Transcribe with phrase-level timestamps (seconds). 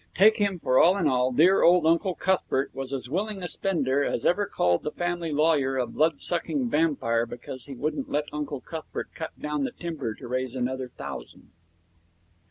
[0.15, 4.03] Take him for all in all, dear old Uncle Cuthbert was as willing a spender
[4.03, 9.13] as ever called the family lawyer a bloodsucking vampire because he wouldn't let Uncle Cuthbert
[9.13, 11.51] cut down the timber to raise another thousand.